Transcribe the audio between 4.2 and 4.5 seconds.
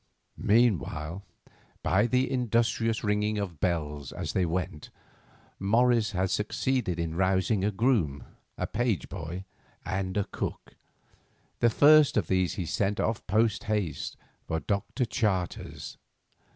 they